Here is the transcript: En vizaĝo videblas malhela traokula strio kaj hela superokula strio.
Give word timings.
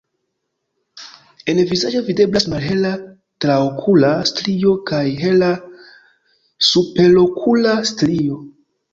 En 1.51 1.59
vizaĝo 1.71 1.99
videblas 2.05 2.47
malhela 2.53 2.93
traokula 3.45 4.09
strio 4.29 4.73
kaj 4.93 5.03
hela 5.25 5.51
superokula 6.69 7.75
strio. 7.91 8.39